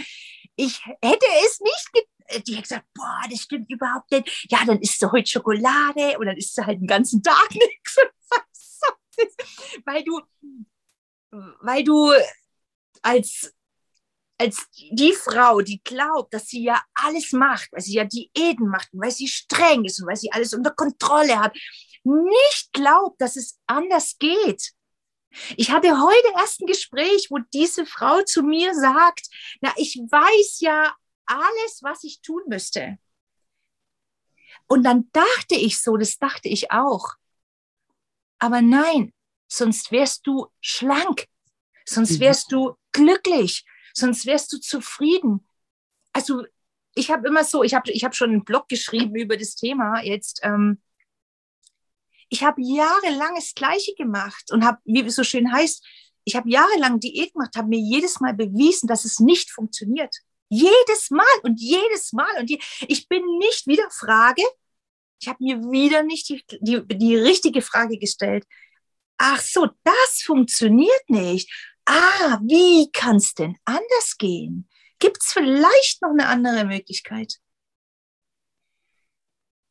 ich 0.56 0.84
hätte 0.84 1.26
es 1.44 1.60
nicht 1.60 2.06
die 2.46 2.56
hat 2.56 2.62
gesagt, 2.62 2.86
boah, 2.94 3.20
das 3.30 3.40
stimmt 3.40 3.70
überhaupt 3.70 4.10
nicht. 4.10 4.46
Ja, 4.50 4.64
dann 4.64 4.80
isst 4.80 5.02
du 5.02 5.10
heute 5.10 5.28
Schokolade 5.28 6.18
und 6.18 6.26
dann 6.26 6.36
isst 6.36 6.56
du 6.56 6.64
halt 6.64 6.80
den 6.80 6.86
ganzen 6.86 7.22
Tag 7.22 7.50
nichts. 7.50 7.96
Weil 9.84 10.02
du, 10.04 10.20
weil 11.60 11.84
du 11.84 12.12
als 13.02 13.52
als 14.42 14.66
die 14.90 15.12
Frau, 15.12 15.60
die 15.60 15.80
glaubt, 15.84 16.34
dass 16.34 16.48
sie 16.48 16.64
ja 16.64 16.82
alles 16.94 17.32
macht, 17.32 17.72
weil 17.72 17.80
sie 17.80 17.94
ja 17.94 18.04
Diäten 18.04 18.68
macht 18.68 18.92
und 18.92 19.00
weil 19.00 19.12
sie 19.12 19.28
streng 19.28 19.84
ist 19.84 20.00
und 20.00 20.08
weil 20.08 20.16
sie 20.16 20.32
alles 20.32 20.52
unter 20.52 20.72
Kontrolle 20.72 21.38
hat, 21.38 21.56
nicht 22.04 22.72
glaubt, 22.72 23.20
dass 23.20 23.36
es 23.36 23.60
anders 23.66 24.18
geht. 24.18 24.72
Ich 25.56 25.70
hatte 25.70 26.02
heute 26.02 26.28
erst 26.36 26.60
ein 26.60 26.66
Gespräch, 26.66 27.28
wo 27.30 27.38
diese 27.54 27.86
Frau 27.86 28.22
zu 28.22 28.42
mir 28.42 28.74
sagt, 28.74 29.28
na, 29.60 29.72
ich 29.76 29.96
weiß 29.96 30.60
ja 30.60 30.92
alles, 31.26 31.78
was 31.82 32.02
ich 32.02 32.20
tun 32.20 32.42
müsste. 32.48 32.98
Und 34.66 34.82
dann 34.82 35.08
dachte 35.12 35.54
ich 35.54 35.80
so, 35.80 35.96
das 35.96 36.18
dachte 36.18 36.48
ich 36.48 36.72
auch. 36.72 37.14
Aber 38.40 38.60
nein, 38.60 39.14
sonst 39.46 39.92
wärst 39.92 40.26
du 40.26 40.48
schlank, 40.60 41.28
sonst 41.84 42.14
mhm. 42.14 42.20
wärst 42.20 42.50
du 42.50 42.74
glücklich, 42.90 43.64
sonst 43.94 44.26
wärst 44.26 44.52
du 44.52 44.58
zufrieden. 44.58 45.46
Also 46.12 46.44
ich 46.94 47.10
habe 47.10 47.26
immer 47.26 47.44
so, 47.44 47.62
ich 47.62 47.74
habe 47.74 47.90
ich 47.90 48.04
hab 48.04 48.14
schon 48.14 48.30
einen 48.30 48.44
Blog 48.44 48.68
geschrieben 48.68 49.14
über 49.16 49.36
das 49.36 49.54
Thema 49.54 50.02
jetzt. 50.02 50.40
Ähm, 50.42 50.80
ich 52.28 52.42
habe 52.42 52.62
jahrelang 52.62 53.34
das 53.34 53.54
Gleiche 53.54 53.94
gemacht 53.94 54.50
und 54.52 54.64
habe, 54.64 54.78
wie 54.84 55.00
es 55.00 55.14
so 55.14 55.24
schön 55.24 55.52
heißt, 55.52 55.86
ich 56.24 56.36
habe 56.36 56.48
jahrelang 56.48 57.00
Diät 57.00 57.32
gemacht, 57.32 57.56
habe 57.56 57.68
mir 57.68 57.80
jedes 57.80 58.20
Mal 58.20 58.34
bewiesen, 58.34 58.86
dass 58.86 59.04
es 59.04 59.18
nicht 59.18 59.50
funktioniert. 59.50 60.14
Jedes 60.48 61.10
Mal 61.10 61.24
und 61.42 61.60
jedes 61.60 62.12
Mal. 62.12 62.30
Und 62.38 62.48
die, 62.48 62.60
ich 62.86 63.08
bin 63.08 63.22
nicht 63.38 63.66
wieder 63.66 63.88
Frage, 63.90 64.42
ich 65.20 65.28
habe 65.28 65.38
mir 65.42 65.58
wieder 65.70 66.02
nicht 66.02 66.28
die, 66.28 66.44
die, 66.60 66.86
die 66.86 67.16
richtige 67.16 67.62
Frage 67.62 67.98
gestellt. 67.98 68.44
Ach 69.18 69.40
so, 69.40 69.68
das 69.84 70.22
funktioniert 70.24 71.08
nicht 71.08 71.50
ah, 71.86 72.38
wie 72.42 72.90
kann 72.92 73.16
es 73.16 73.34
denn 73.34 73.56
anders 73.64 74.16
gehen? 74.18 74.68
Gibt 74.98 75.22
es 75.22 75.32
vielleicht 75.32 76.02
noch 76.02 76.10
eine 76.10 76.28
andere 76.28 76.64
Möglichkeit? 76.64 77.38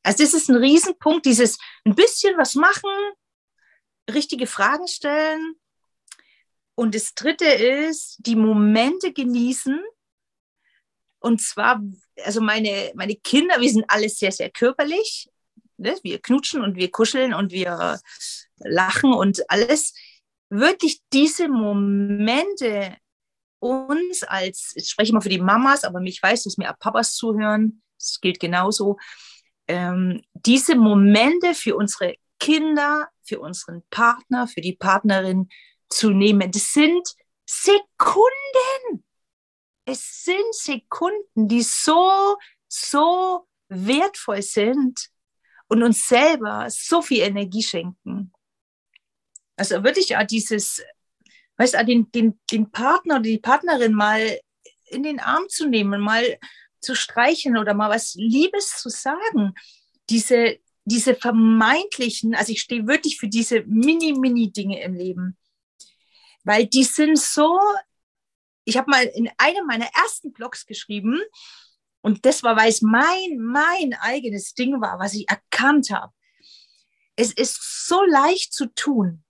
Also 0.03 0.23
das 0.23 0.33
ist 0.33 0.49
ein 0.49 0.55
Riesenpunkt, 0.55 1.25
dieses 1.25 1.57
ein 1.85 1.95
bisschen 1.95 2.37
was 2.37 2.55
machen, 2.55 2.89
richtige 4.09 4.47
Fragen 4.47 4.87
stellen. 4.87 5.55
Und 6.75 6.95
das 6.95 7.13
Dritte 7.13 7.45
ist, 7.45 8.17
die 8.19 8.35
Momente 8.35 9.13
genießen. 9.13 9.79
Und 11.19 11.41
zwar, 11.41 11.81
also 12.23 12.41
meine, 12.41 12.91
meine 12.95 13.15
Kinder, 13.15 13.61
wir 13.61 13.69
sind 13.69 13.85
alle 13.87 14.09
sehr, 14.09 14.31
sehr 14.31 14.49
körperlich. 14.49 15.29
Ne? 15.77 15.97
Wir 16.01 16.19
knutschen 16.19 16.63
und 16.63 16.75
wir 16.75 16.89
kuscheln 16.89 17.33
und 17.33 17.51
wir 17.51 17.99
lachen 18.57 19.13
und 19.13 19.47
alles 19.49 19.93
wirklich 20.51 21.01
diese 21.13 21.47
Momente 21.47 22.95
uns 23.59 24.23
als, 24.23 24.73
ich 24.75 24.89
spreche 24.89 25.11
immer 25.11 25.21
für 25.21 25.29
die 25.29 25.39
Mamas, 25.39 25.83
aber 25.83 26.01
mich 26.01 26.21
weiß, 26.21 26.43
dass 26.43 26.57
mir 26.57 26.71
auch 26.71 26.79
Papas 26.79 27.15
zuhören, 27.15 27.81
das 27.97 28.19
gilt 28.19 28.39
genauso, 28.39 28.97
ähm, 29.67 30.21
diese 30.33 30.75
Momente 30.75 31.53
für 31.53 31.75
unsere 31.75 32.15
Kinder, 32.39 33.07
für 33.23 33.39
unseren 33.39 33.83
Partner, 33.89 34.47
für 34.47 34.61
die 34.61 34.75
Partnerin 34.75 35.47
zu 35.89 36.09
nehmen. 36.09 36.51
Das 36.51 36.73
sind 36.73 37.07
Sekunden. 37.45 39.05
Es 39.85 40.23
sind 40.23 40.53
Sekunden, 40.53 41.47
die 41.47 41.61
so, 41.61 42.37
so 42.67 43.47
wertvoll 43.69 44.41
sind 44.41 45.09
und 45.67 45.83
uns 45.83 46.07
selber 46.07 46.67
so 46.69 47.01
viel 47.01 47.21
Energie 47.21 47.63
schenken. 47.63 48.33
Also 49.61 49.83
wirklich 49.83 50.09
ja 50.09 50.23
dieses, 50.23 50.81
weißt 51.57 51.75
du, 51.75 51.85
den, 51.85 52.11
den, 52.11 52.39
den 52.51 52.71
Partner 52.71 53.17
oder 53.17 53.21
die 53.21 53.37
Partnerin 53.37 53.93
mal 53.93 54.39
in 54.87 55.03
den 55.03 55.19
Arm 55.19 55.47
zu 55.49 55.67
nehmen, 55.67 56.01
mal 56.01 56.39
zu 56.79 56.95
streicheln 56.95 57.55
oder 57.59 57.75
mal 57.75 57.91
was 57.91 58.15
Liebes 58.15 58.81
zu 58.81 58.89
sagen. 58.89 59.53
Diese, 60.09 60.57
diese 60.83 61.13
vermeintlichen, 61.13 62.33
also 62.33 62.51
ich 62.51 62.61
stehe 62.61 62.87
wirklich 62.87 63.19
für 63.19 63.27
diese 63.27 63.61
mini-mini-Dinge 63.67 64.81
im 64.81 64.95
Leben, 64.95 65.37
weil 66.43 66.65
die 66.65 66.83
sind 66.83 67.19
so, 67.19 67.59
ich 68.65 68.77
habe 68.77 68.89
mal 68.89 69.03
in 69.03 69.29
einem 69.37 69.67
meiner 69.67 69.89
ersten 69.93 70.33
Blogs 70.33 70.65
geschrieben, 70.65 71.21
und 72.01 72.25
das 72.25 72.41
war, 72.41 72.57
weil 72.57 72.69
es 72.69 72.81
mein, 72.81 73.37
mein 73.37 73.93
eigenes 73.93 74.55
Ding 74.55 74.81
war, 74.81 74.97
was 74.97 75.13
ich 75.13 75.29
erkannt 75.29 75.91
habe. 75.91 76.11
Es 77.15 77.31
ist 77.31 77.87
so 77.87 78.03
leicht 78.03 78.53
zu 78.53 78.65
tun 78.73 79.23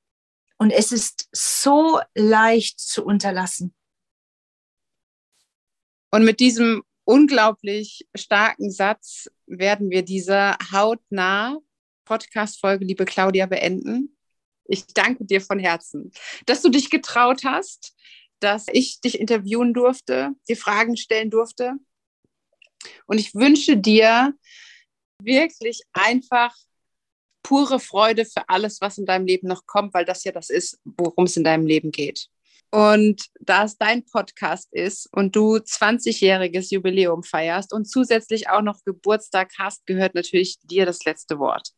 und 0.61 0.69
es 0.69 0.91
ist 0.91 1.27
so 1.31 1.99
leicht 2.13 2.79
zu 2.79 3.03
unterlassen. 3.03 3.73
Und 6.11 6.23
mit 6.23 6.39
diesem 6.39 6.83
unglaublich 7.03 8.07
starken 8.13 8.69
Satz 8.69 9.27
werden 9.47 9.89
wir 9.89 10.03
diese 10.03 10.55
hautnah 10.71 11.57
Podcast-Folge, 12.05 12.85
liebe 12.85 13.05
Claudia, 13.05 13.47
beenden. 13.47 14.15
Ich 14.65 14.85
danke 14.85 15.25
dir 15.25 15.41
von 15.41 15.57
Herzen, 15.57 16.11
dass 16.45 16.61
du 16.61 16.69
dich 16.69 16.91
getraut 16.91 17.43
hast, 17.43 17.95
dass 18.39 18.67
ich 18.71 19.01
dich 19.01 19.19
interviewen 19.19 19.73
durfte, 19.73 20.35
dir 20.47 20.57
Fragen 20.57 20.95
stellen 20.95 21.31
durfte. 21.31 21.73
Und 23.07 23.17
ich 23.17 23.33
wünsche 23.33 23.77
dir 23.77 24.35
wirklich 25.23 25.81
einfach 25.91 26.55
pure 27.43 27.79
Freude 27.79 28.25
für 28.25 28.47
alles, 28.47 28.81
was 28.81 28.97
in 28.97 29.05
deinem 29.05 29.25
Leben 29.25 29.47
noch 29.47 29.65
kommt, 29.65 29.93
weil 29.93 30.05
das 30.05 30.23
ja 30.23 30.31
das 30.31 30.49
ist, 30.49 30.79
worum 30.83 31.25
es 31.25 31.37
in 31.37 31.43
deinem 31.43 31.65
Leben 31.65 31.91
geht. 31.91 32.27
Und 32.71 33.25
da 33.41 33.65
es 33.65 33.77
dein 33.77 34.05
Podcast 34.05 34.69
ist 34.71 35.09
und 35.11 35.35
du 35.35 35.57
20-jähriges 35.57 36.71
Jubiläum 36.73 37.21
feierst 37.21 37.73
und 37.73 37.85
zusätzlich 37.85 38.49
auch 38.49 38.61
noch 38.61 38.79
Geburtstag 38.85 39.51
hast, 39.57 39.85
gehört 39.85 40.15
natürlich 40.15 40.57
dir 40.61 40.85
das 40.85 41.03
letzte 41.03 41.37
Wort. 41.37 41.71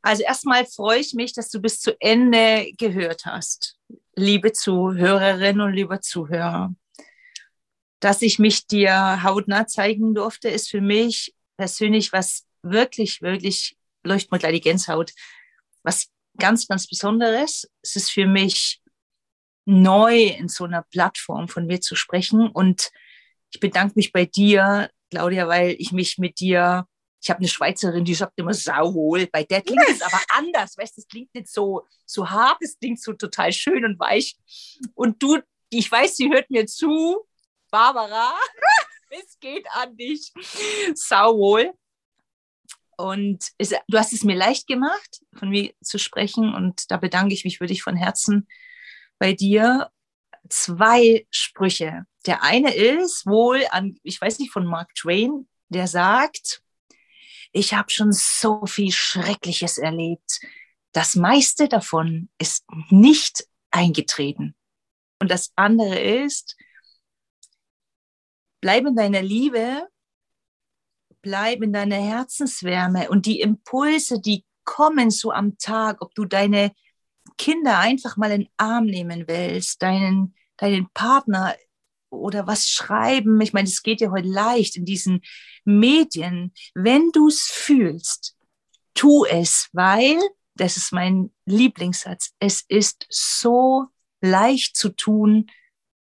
Also 0.00 0.22
erstmal 0.22 0.64
freue 0.64 1.00
ich 1.00 1.12
mich, 1.12 1.34
dass 1.34 1.50
du 1.50 1.60
bis 1.60 1.80
zu 1.80 1.94
Ende 2.00 2.72
gehört 2.78 3.26
hast, 3.26 3.76
liebe 4.16 4.52
Zuhörerinnen 4.52 5.60
und 5.60 5.74
liebe 5.74 6.00
Zuhörer. 6.00 6.74
Dass 8.00 8.22
ich 8.22 8.38
mich 8.38 8.66
dir 8.66 9.22
hautnah 9.22 9.66
zeigen 9.66 10.14
durfte, 10.14 10.48
ist 10.48 10.70
für 10.70 10.80
mich 10.80 11.34
persönlich 11.56 12.12
was 12.12 12.46
wirklich, 12.64 13.22
wirklich, 13.22 13.76
leuchtet 14.02 14.32
mir 14.32 14.38
gleich 14.38 14.54
die 14.54 14.60
Gänsehaut, 14.60 15.12
was 15.82 16.10
ganz, 16.38 16.66
ganz 16.66 16.86
Besonderes. 16.86 17.70
Es 17.82 17.96
ist 17.96 18.10
für 18.10 18.26
mich 18.26 18.82
neu 19.66 20.24
in 20.24 20.48
so 20.48 20.64
einer 20.64 20.82
Plattform 20.82 21.48
von 21.48 21.66
mir 21.66 21.80
zu 21.80 21.94
sprechen. 21.94 22.48
Und 22.48 22.90
ich 23.52 23.60
bedanke 23.60 23.94
mich 23.96 24.12
bei 24.12 24.24
dir, 24.24 24.90
Claudia, 25.10 25.48
weil 25.48 25.76
ich 25.78 25.92
mich 25.92 26.18
mit 26.18 26.40
dir, 26.40 26.86
ich 27.22 27.30
habe 27.30 27.38
eine 27.38 27.48
Schweizerin, 27.48 28.04
die 28.04 28.14
sagt 28.14 28.34
immer 28.36 28.52
sauwohl. 28.52 29.26
Bei 29.28 29.44
der 29.44 29.62
klingt 29.62 29.88
es 29.88 30.02
aber 30.02 30.20
anders, 30.28 30.76
weißt 30.76 30.96
du, 30.96 31.00
es 31.00 31.08
klingt 31.08 31.34
nicht 31.34 31.48
so, 31.48 31.86
so 32.04 32.28
hart, 32.28 32.58
es 32.60 32.78
klingt 32.78 33.00
so 33.00 33.12
total 33.12 33.52
schön 33.52 33.84
und 33.84 33.98
weich. 33.98 34.36
Und 34.94 35.22
du, 35.22 35.40
ich 35.70 35.90
weiß, 35.90 36.16
sie 36.16 36.30
hört 36.30 36.50
mir 36.50 36.66
zu, 36.66 37.26
Barbara, 37.70 38.34
es 39.10 39.38
geht 39.40 39.66
an 39.72 39.96
dich, 39.96 40.32
sauwohl. 40.94 41.72
Und 42.96 43.50
es, 43.58 43.74
du 43.88 43.98
hast 43.98 44.12
es 44.12 44.24
mir 44.24 44.36
leicht 44.36 44.66
gemacht, 44.66 45.20
von 45.34 45.50
mir 45.50 45.72
zu 45.82 45.98
sprechen. 45.98 46.54
Und 46.54 46.90
da 46.90 46.96
bedanke 46.96 47.34
ich 47.34 47.44
mich 47.44 47.58
für 47.58 47.66
dich 47.66 47.82
von 47.82 47.96
Herzen 47.96 48.48
bei 49.18 49.32
dir 49.32 49.90
zwei 50.48 51.26
Sprüche. 51.30 52.06
Der 52.26 52.42
eine 52.42 52.74
ist 52.74 53.26
wohl 53.26 53.64
an, 53.70 53.98
ich 54.02 54.20
weiß 54.20 54.38
nicht, 54.38 54.52
von 54.52 54.66
Mark 54.66 54.94
Twain, 54.94 55.48
der 55.68 55.86
sagt, 55.86 56.62
ich 57.52 57.74
habe 57.74 57.90
schon 57.90 58.12
so 58.12 58.66
viel 58.66 58.92
Schreckliches 58.92 59.78
erlebt. 59.78 60.40
Das 60.92 61.14
meiste 61.14 61.68
davon 61.68 62.28
ist 62.38 62.64
nicht 62.90 63.46
eingetreten. 63.70 64.54
Und 65.20 65.30
das 65.30 65.52
andere 65.56 65.98
ist, 65.98 66.56
bleib 68.60 68.86
in 68.86 68.96
deiner 68.96 69.22
Liebe, 69.22 69.88
bleib 71.24 71.62
in 71.62 71.72
deiner 71.72 71.96
Herzenswärme 71.96 73.08
und 73.08 73.24
die 73.24 73.40
Impulse, 73.40 74.20
die 74.20 74.44
kommen 74.64 75.10
so 75.10 75.32
am 75.32 75.56
Tag, 75.56 76.02
ob 76.02 76.14
du 76.14 76.26
deine 76.26 76.72
Kinder 77.38 77.78
einfach 77.78 78.16
mal 78.16 78.30
in 78.30 78.42
den 78.42 78.50
Arm 78.58 78.84
nehmen 78.84 79.24
willst, 79.26 79.82
deinen, 79.82 80.34
deinen 80.58 80.88
Partner 80.92 81.56
oder 82.10 82.46
was 82.46 82.68
schreiben, 82.68 83.40
ich 83.40 83.54
meine, 83.54 83.66
es 83.66 83.82
geht 83.82 84.02
ja 84.02 84.10
heute 84.10 84.28
leicht 84.28 84.76
in 84.76 84.84
diesen 84.84 85.22
Medien, 85.64 86.52
wenn 86.74 87.10
du 87.10 87.28
es 87.28 87.48
fühlst, 87.50 88.36
tu 88.92 89.24
es, 89.24 89.70
weil, 89.72 90.20
das 90.54 90.76
ist 90.76 90.92
mein 90.92 91.32
Lieblingssatz, 91.46 92.32
es 92.38 92.64
ist 92.68 93.06
so 93.08 93.86
leicht 94.20 94.76
zu 94.76 94.90
tun 94.90 95.46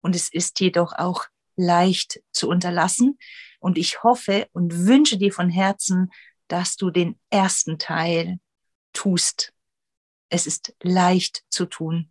und 0.03 0.17
es 0.17 0.33
ist 0.33 0.59
jedoch 0.61 0.93
auch 0.93 1.27
leicht 1.57 2.21
zu 2.33 2.49
unterlassen. 2.49 3.19
Und 3.63 3.79
ich 3.79 4.03
hoffe 4.03 4.49
und 4.53 4.87
wünsche 4.87 5.17
dir 5.17 5.33
von 5.33 5.49
Herzen, 5.49 6.11
dass 6.49 6.77
du 6.77 6.91
den 6.91 7.19
ersten 7.31 7.79
Teil 7.79 8.39
tust 8.93 9.55
es 10.33 10.47
ist 10.47 10.75
leicht 10.83 11.45
zu 11.51 11.67
tun. 11.67 12.11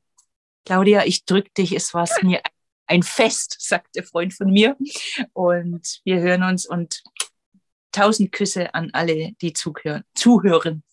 Claudia, 0.65 1.05
ich 1.05 1.25
drücke 1.25 1.49
dich, 1.57 1.75
es 1.75 1.93
war 1.93 2.07
mir 2.21 2.39
ein 2.85 3.01
Fest, 3.01 3.55
sagt 3.59 3.95
der 3.95 4.03
Freund 4.03 4.33
von 4.33 4.51
mir. 4.51 4.77
Und 5.33 6.01
wir 6.03 6.19
hören 6.19 6.43
uns 6.43 6.67
und 6.67 7.03
tausend 7.91 8.31
Küsse 8.31 8.73
an 8.75 8.91
alle, 8.93 9.31
die 9.41 9.53
zuhören. 9.53 10.03
zuhören. 10.13 10.83